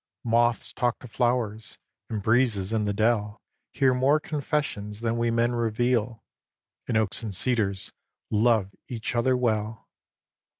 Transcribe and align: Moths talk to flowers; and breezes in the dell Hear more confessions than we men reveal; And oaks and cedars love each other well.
Moths 0.23 0.73
talk 0.73 0.97
to 1.01 1.07
flowers; 1.07 1.77
and 2.09 2.23
breezes 2.23 2.73
in 2.73 2.85
the 2.85 2.91
dell 2.93 3.39
Hear 3.71 3.93
more 3.93 4.19
confessions 4.19 5.01
than 5.01 5.15
we 5.15 5.29
men 5.29 5.51
reveal; 5.51 6.23
And 6.87 6.97
oaks 6.97 7.21
and 7.21 7.35
cedars 7.35 7.93
love 8.31 8.73
each 8.87 9.13
other 9.15 9.37
well. 9.37 9.87